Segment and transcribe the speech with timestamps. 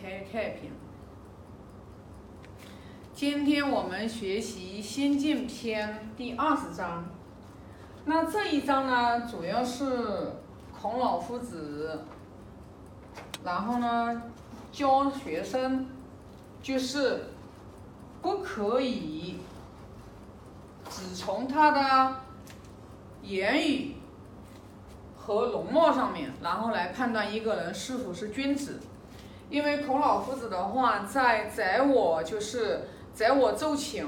[0.00, 0.70] 开太平。
[3.12, 7.04] 今天我们学习《先进篇》第二十章。
[8.04, 10.34] 那这一章呢，主要是
[10.80, 12.04] 孔老夫子，
[13.42, 14.22] 然后呢，
[14.70, 15.86] 教学生，
[16.62, 17.24] 就是
[18.22, 19.38] 不可以
[20.88, 22.20] 只从他的
[23.22, 23.96] 言语
[25.16, 28.78] 和容貌上面，然后来判断一个人是否是君子。
[29.50, 34.06] 因为孔老夫子的话，在载我就是载我奏请，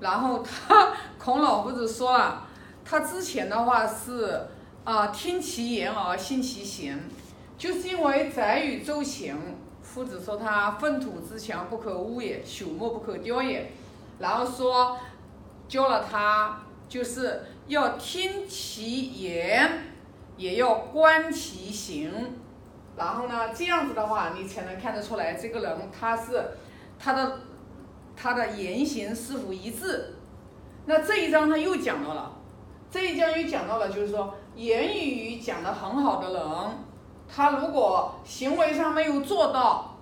[0.00, 2.48] 然后他孔老夫子说啊，
[2.84, 4.48] 他之前的话是
[4.84, 6.98] 啊听其言而信其行，
[7.56, 9.36] 就是因为载与奏请，
[9.82, 13.70] 夫子说他粪土之强不可污也，朽木不可雕也，
[14.18, 14.98] 然后说
[15.68, 19.84] 教了他就是要听其言，
[20.36, 22.10] 也要观其行。
[22.98, 26.44] 然后呢，这样子的话，你才能看得出来这个人他是
[26.98, 27.38] 他的
[28.16, 30.14] 他的言行是否一致。
[30.86, 32.32] 那这一章他又讲到了，
[32.90, 36.42] 这一章又讲到了，就是说言语讲得很好的人，
[37.32, 39.96] 他如果行为上没有做到，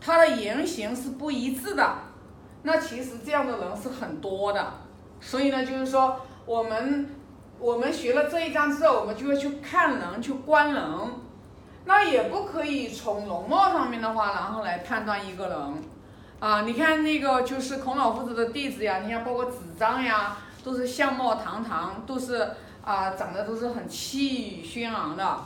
[0.00, 1.96] 他的言行是不一致的，
[2.62, 4.72] 那其实这样的人是很多的。
[5.20, 7.10] 所以呢，就是说我们
[7.58, 10.84] 我们学了这一章之后，我们就会去看人，去观人。
[11.84, 15.82] 那也不可以从容貌上面的话，然后来判断一个人，
[16.38, 22.50] 啊，你看那个就是孔老夫子的弟子呀，你看包括子张呀，都是相貌堂堂，都是
[22.84, 25.40] 啊长得都是很气宇轩昂的。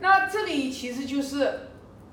[0.00, 1.68] 那这里其实就是，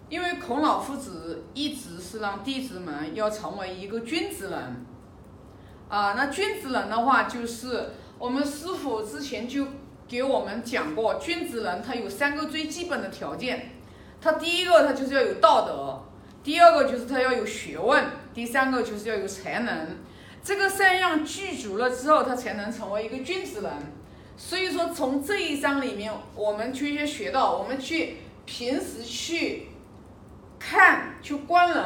[0.10, 4.86] 因为孔老夫子一直是让弟子们要成为一个君子人，
[5.88, 9.68] 啊，那君子人的话就是我们师傅之前就。
[10.08, 13.72] 给我们讲过，君子人他有三个最基本的条件，
[14.22, 16.04] 他第一个他就是要有道德，
[16.44, 19.88] 第二个就是他要有学问，第三个就是要有才能。
[20.44, 23.72] 这个三样具足了之后，他才能成为一个君子人。
[24.38, 29.70] 所以说，从这一章里面，我们去学到，我们去平时去
[30.60, 31.86] 看、去观人，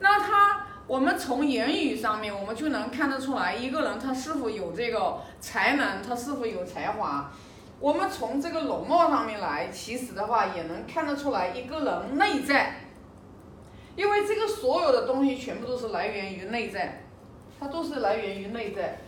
[0.00, 0.66] 那他。
[0.88, 7.32] 我们从言语上面，我们就能看得出来一个人他是否有这个才能，他是否有才华。
[7.82, 12.76] 我们从这个容貌上面来，其实的话也能看得出来一个人内在。
[13.96, 17.02] 因为这个所有的东西全部都是来源于内在，
[17.58, 19.00] 它都是来源于内在，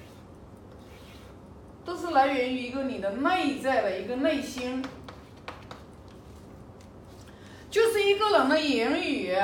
[1.84, 4.84] 都是来源于一个你的内在的一个内心，
[7.70, 9.38] 就是一个人的言语，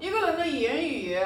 [0.00, 1.16] 一个人的言语。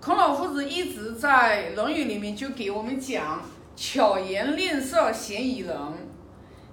[0.00, 3.42] 孔老夫子一直在《论语》里面就给我们讲
[3.80, 5.74] “巧言令色，鲜矣仁”，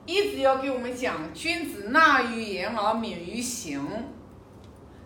[0.05, 3.87] 一直要给我们讲“君子纳于言而敏于行”。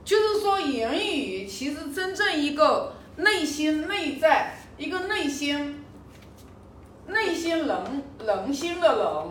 [0.04, 5.84] 就是说，言语其实真正一个内心内在一个内心
[7.06, 9.30] 内心人人心的人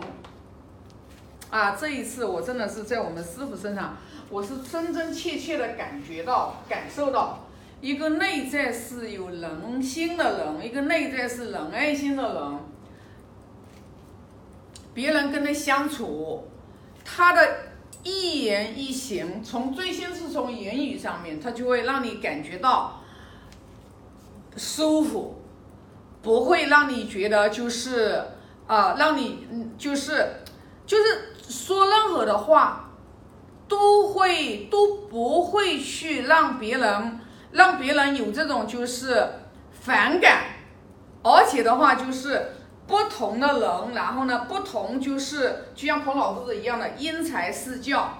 [1.49, 1.75] 啊！
[1.77, 3.97] 这一次我真的是在我们师傅身上，
[4.29, 7.47] 我是真真切切的感觉到、感受到。
[7.81, 12.59] 一个内在是有人心的人，一个内在是仁爱心的人，
[14.93, 16.47] 别人跟他相处，
[17.03, 17.41] 他的
[18.03, 23.01] 一言一行，从最先是从言语上面，他就会让你感觉到
[24.55, 25.41] 舒服，
[26.21, 28.23] 不会让你觉得就是
[28.67, 29.47] 啊，让你
[29.79, 30.35] 就是
[30.85, 32.91] 就是说任何的话，
[33.67, 37.19] 都会都不会去让别人。
[37.51, 39.27] 让别人有这种就是
[39.71, 40.43] 反感，
[41.21, 42.53] 而且的话就是
[42.87, 48.19] 不同的人，然后呢不同就是就像孔老夫子一样的因材施教，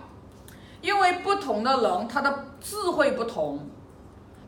[0.81, 3.70] 因为不同的人他的智慧不同，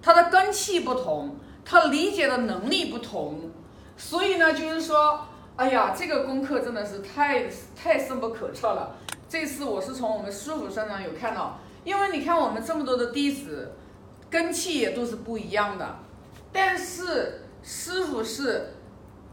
[0.02, 3.52] 他的根气不同，他理解的能力不同，
[3.96, 5.22] 所以呢就是说，
[5.56, 8.98] 哎呀这个功课真的是太太深不可测了。
[9.30, 13.72] 这次我是从我们师傅身上有看到，因为你看我们这么多的弟子。
[14.34, 16.00] 根气也都是不一样的，
[16.52, 18.74] 但是师傅是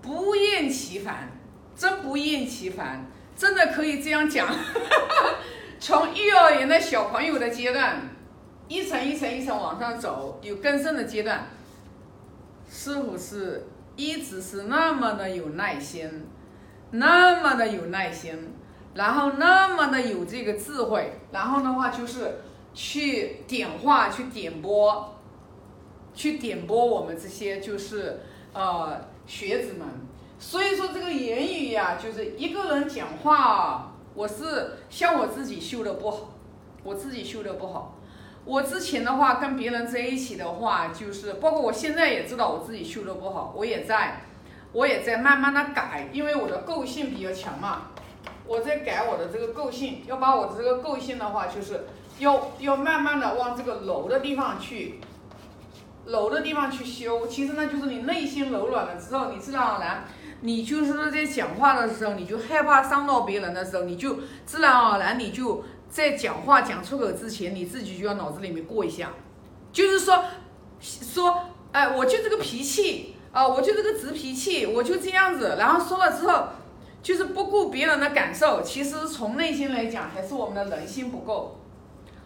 [0.03, 1.31] 不厌其烦，
[1.75, 4.47] 真不厌其烦，真的可以这样讲。
[5.81, 8.11] 从幼儿园的小朋友的阶段，
[8.69, 11.47] 一层一层一层往上走，有更深的阶段，
[12.71, 13.67] 师傅是
[13.97, 16.27] 一直是那么的有耐心，
[16.91, 18.53] 那么的有耐心，
[18.93, 22.35] 然后那么的有这个智慧，然后的话就是。
[22.75, 25.17] 去点化，去点播，
[26.15, 28.21] 去点播我们这些就是
[28.53, 29.89] 呃学子们。
[30.39, 36.33] 所以说这个言语呀，就是一个人讲话啊，我是像我自己修的不好，
[36.83, 37.97] 我自己修的不好。
[38.47, 44.23] 我之前的话跟别人在一起的话，就是包括我现在也知道我自己修的不好，我也在，
[44.73, 47.89] 我也在慢慢的改，因为我的个性比较强嘛，
[48.47, 51.85] 我在改我的这个个性，要把我的这个个性的话，就是
[52.21, 55.01] 要要慢慢的往这个柔的地方去，
[56.07, 57.27] 柔的地方去修。
[57.27, 60.05] 其实呢，就是你内心柔软了之后，你自然而然，
[60.43, 65.65] 你就是在讲话的时候，你就害怕伤到别人的时候，你就自然而然你就。
[65.91, 69.11] 在讲话讲出口之前，你自己就要脑子里面过一下，
[69.73, 70.23] 就是说，
[70.81, 75.57] 说，哎，我就这个脾气啊，我就这个直脾气，我就这样子。
[75.59, 76.45] 然后说了之后，
[77.03, 78.63] 就是不顾别人的感受。
[78.63, 81.60] 其实从内心来讲，还是我们的人心不够。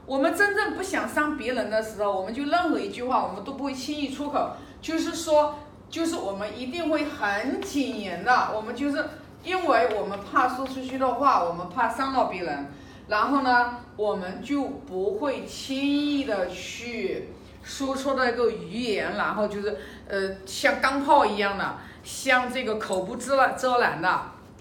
[0.06, 4.50] 我们真正不想伤别人的时候，我们就任何一句话，我们都不会轻易出口。
[4.82, 5.54] 就是说，
[5.88, 8.50] 就是我们一定会很谨言的。
[8.54, 9.02] 我们就是
[9.42, 12.66] 因为我们怕说出去的话，我们怕伤到别人。
[13.08, 17.30] 然后呢，我们就不会轻易的去
[17.62, 24.20] 说出那个语言，然后就是呃像钢炮一样的，像这个口不遮遮拦的。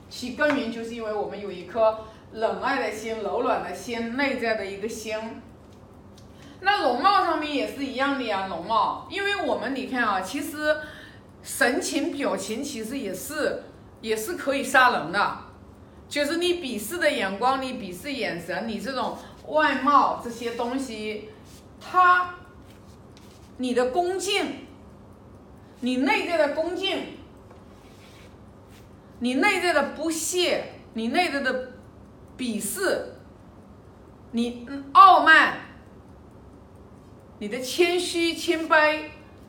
[0.09, 1.97] 其根源就是因为我们有一颗
[2.33, 5.15] 冷爱的心、柔软的心、内在的一个心。
[6.61, 10.77] 那容貌上面也是一样的呀，容貌，因为我们你看啊，其实
[11.43, 13.63] 神情表情其实也是
[14.01, 15.37] 也是可以杀人的。
[16.07, 21.29] 就是你鄙视的眼光，你鄙视眼神，你这种外貌这些东西，
[21.81, 22.35] 他，
[23.57, 24.67] 你的恭敬，
[25.81, 27.17] 你内在的恭敬，
[29.19, 31.72] 你内在的不屑，你内在的
[32.37, 33.15] 鄙视，
[34.31, 35.57] 你傲慢，
[37.39, 39.05] 你的谦虚谦卑，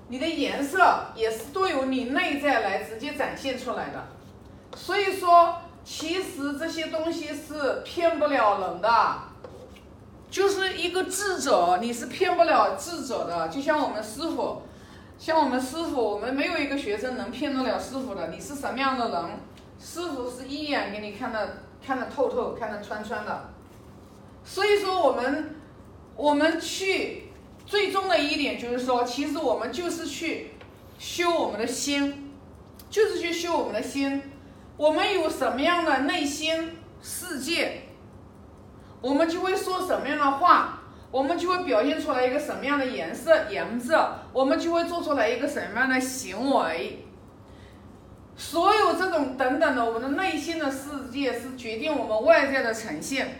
[0.09, 4.09] 你的颜色也是都由你内在来直接展现出来的，
[4.77, 5.57] 所以说。
[5.87, 9.19] 其实这些东西是骗不了人的，
[10.31, 13.51] 就是一个智者，你是骗不了智者的。
[13.51, 14.63] 就像我们师傅，
[15.19, 18.29] 像我们师傅，我们没有一个学生能骗得了师傅的。
[18.29, 19.25] 你是什么样的人，
[19.79, 23.51] 师傅是一眼给你看的，看得透透，看得穿穿的。
[24.45, 25.57] 所以说，我们
[26.17, 27.25] 我们去
[27.67, 30.53] 最终的一点就是说，其实我们就是去
[30.99, 32.33] 修我们的心，
[32.91, 34.23] 就是去修我们的心。
[34.77, 37.83] 我们有什么样的内心世界，
[39.01, 47.04] 我们就会说什么样的话，我们就会表现出来一个什么样的颜色颜色，我们就会做出来一个什么样的行为。
[48.37, 53.39] 所有这种等等的，我们的内心的世界是决定我们外在的呈现。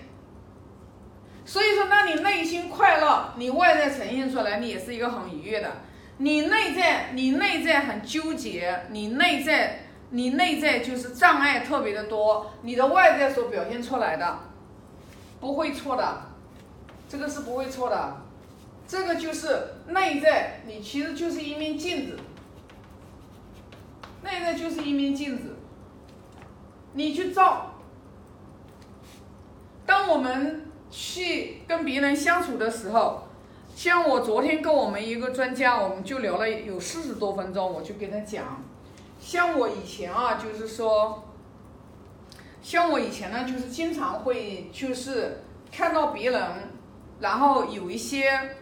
[1.45, 5.71] 所以说，当你内心快乐，你外在呈现出来，你也是一个很愉悦的。
[6.19, 9.81] 你内在，你内在很纠结，你内在。
[10.11, 14.39] 你内在就是障碍特别的多，你的外在所表现出来的
[15.41, 16.27] 不会错的，
[17.09, 18.23] 这个是不会错的，
[18.87, 22.17] 这个就是内在，你其实就是一面镜子，
[24.35, 25.55] 内在就是一面镜子，
[26.95, 27.71] 你去照。
[29.87, 33.29] 当我们去跟别人相处的时候，
[33.77, 38.63] 像我昨天跟我们一个专家，我们就聊了有四十多分钟，我就跟他讲。
[39.21, 41.23] 像我以前啊，就是说，
[42.61, 46.43] 像我以前呢，就是经常会就是看到别人，
[47.21, 48.57] 然后有一些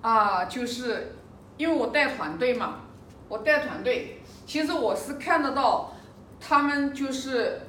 [0.00, 1.16] 啊，就是
[1.56, 2.82] 因为我带团队嘛，
[3.28, 5.92] 我带团队，其实我是看得到
[6.40, 7.60] 他们就是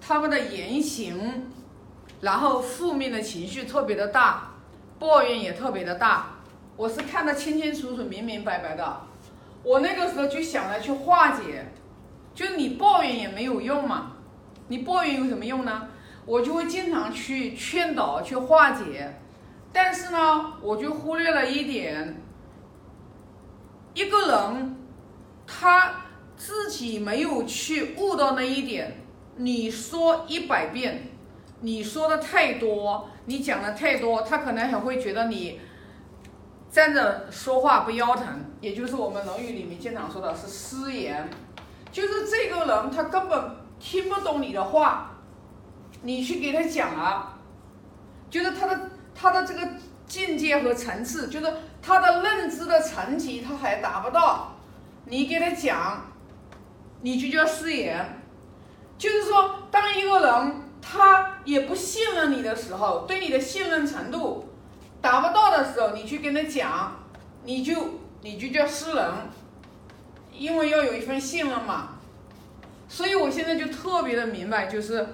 [0.00, 1.50] 他们的言行，
[2.20, 4.52] 然后负面的情绪特别的大，
[4.98, 6.36] 抱怨也特别的大，
[6.76, 9.00] 我是看得清清楚楚、明明白白的。
[9.62, 11.66] 我那个时候就想着去化解，
[12.34, 14.12] 就你抱怨也没有用嘛，
[14.68, 15.88] 你抱怨有什么用呢？
[16.26, 19.18] 我就会经常去劝导、去化解，
[19.72, 22.19] 但是呢，我就忽略了一点，
[23.94, 24.76] 一个人
[25.46, 26.02] 他
[26.36, 29.02] 自己没有去悟到那一点，
[29.36, 31.10] 你说一百遍，
[31.60, 35.60] 你说的太多，你讲的太多，他可能还会觉得你。
[36.72, 38.24] 站着说话不腰疼，
[38.60, 41.28] 也就是我们《论语》里面经常说的是失言，
[41.90, 45.16] 就是这个人他根本听不懂你的话，
[46.02, 47.36] 你去给他讲了，
[48.30, 49.68] 就是他的他的这个
[50.10, 51.46] 境界和层次，就是
[51.80, 54.56] 他的认知的层级他还达不到，
[55.04, 56.04] 你给他讲，
[57.02, 58.20] 你就叫失言，
[58.98, 64.48] 就是说当一个人他也不信任你的时候，对你的信任程度。
[65.00, 67.06] 达不到的时候，你去跟他讲，
[67.44, 69.06] 你就你就叫失人，
[70.32, 71.90] 因为要有一份信任嘛。
[72.88, 75.06] 所以我现在就特别的明白，就是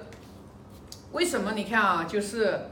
[1.11, 2.71] 为什么你看啊，就是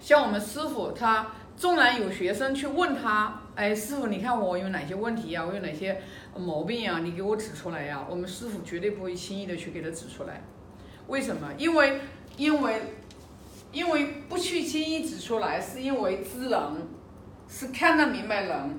[0.00, 1.26] 像我们师傅，他
[1.56, 5.44] 纵然有学生去问他，哎，师傅，你看我有哪些问题呀？
[5.44, 6.00] 我有哪些
[6.36, 7.00] 毛病呀？
[7.02, 8.04] 你给我指出来呀？
[8.08, 10.42] 我们师傅绝对不会轻易的去给他指出来。
[11.08, 11.48] 为什么？
[11.58, 12.00] 因为，
[12.36, 12.80] 因为，
[13.72, 16.60] 因为不去轻易指出来，是因为知人，
[17.48, 18.78] 是看得明白人。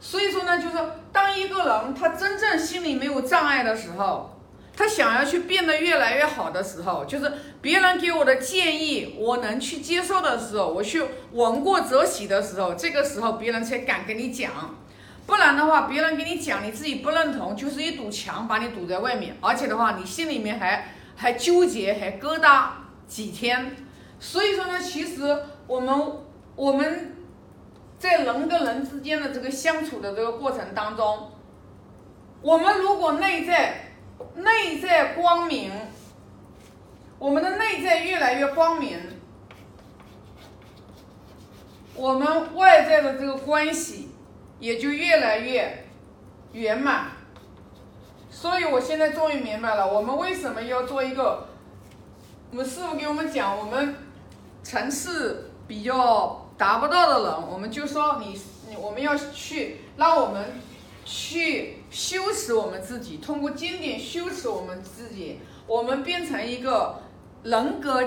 [0.00, 0.76] 所以说呢，就是
[1.12, 4.41] 当一个人他真正心里没有障碍的时候，
[4.74, 11.02] 他想要去变得越来越好的时候，就是别人给我的建议我能去接受的时候，我去
[11.32, 14.50] 闻过则喜的时候，这个时候别人才敢跟你讲。
[15.26, 22.68] 不然的话，别人给你讲你自己不认同，就是一堵墙把你堵在外面，而且的话你心里面还还纠结还疙瘩
[23.06, 23.76] 几天。
[24.18, 26.12] 所以说呢，其实我们
[26.56, 27.08] 我们。
[27.98, 31.30] 在人跟人之间的这个相处的这个过程当中，
[32.40, 33.91] 我们如果内在
[34.36, 35.72] 内在光明，
[37.18, 38.98] 我们的内在越来越光明，
[41.94, 44.10] 我们外在的这个关系
[44.58, 45.86] 也就越来越
[46.52, 47.12] 圆满。
[48.30, 51.48] 所以我现在终于明白了，我们为什么要做一个，
[52.50, 53.94] 我们师傅给我们讲，我们
[54.62, 56.38] 层次比较。
[56.58, 60.61] 达不到的人，我们就说你，你我们要去让我们
[61.04, 67.02] 去修持我们自己，通过经典修持我们自己，我们变成一个
[67.42, 68.02] 人格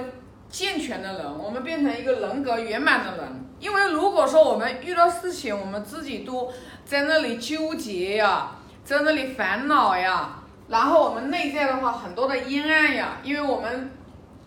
[0.50, 3.46] 健全的人，我们变成一个人格圆满的人。
[3.60, 6.52] 因为如果说我们遇到事情，我们自己都
[6.86, 13.92] 在那里纠结呀，在那里烦恼呀，然后我们内在的话很多的阴暗呀，因为我们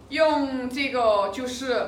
[0.09, 1.87] 用这个就是。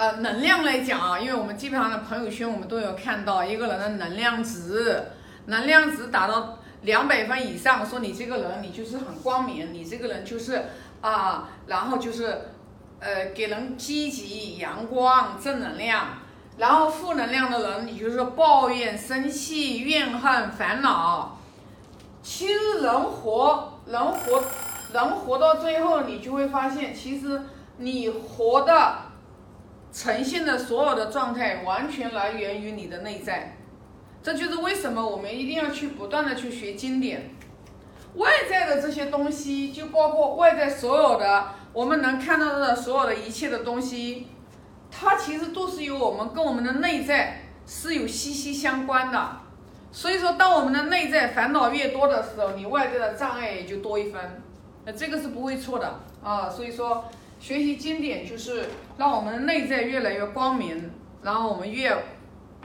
[0.00, 4.98] 呃，能量来讲啊，因为我们基本上的朋友圈，我们都有看到一个人的能量值，
[5.44, 10.64] 能量值达到两百分以上，说你这个人你就是很光明，你这个人就是
[11.02, 12.46] 啊，然后就是
[12.98, 16.06] 呃给人积极、阳光、正能量，
[16.56, 21.38] 然后负能量的人，你就是抱怨、生气、怨恨、烦恼。
[22.22, 24.42] 其实人活，人活，
[24.94, 27.42] 人活到最后，你就会发现，其实
[27.76, 29.09] 你活的。
[29.92, 33.56] 呈现的所有的状态完全来源于你的内在，
[34.22, 37.30] 这就是为什么我们一定要去不断的去学经典。
[38.14, 44.28] 外在的这些东西，就包括外在所有的我们能看到的所有的一切的东西，
[44.92, 49.38] 它其实都是由我们跟我们的内在是有息息相关的。
[49.90, 54.40] 所以说，当我们的内在烦恼越多的时候，你外在的障碍也就多一分。
[54.84, 56.48] 那这个是不会错的啊。
[56.48, 57.04] 所以说。
[57.40, 58.66] 学习经典就是
[58.98, 60.90] 让我们内在越来越光明，
[61.22, 61.90] 然后我们越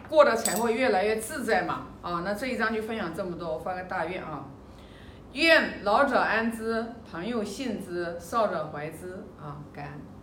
[0.09, 1.87] 过得才会越来越自在嘛。
[2.01, 4.45] 啊，那这一章就分享这么多，我发个大愿啊，
[5.31, 10.14] 愿老者安之，朋友信之，少者怀之啊，感恩。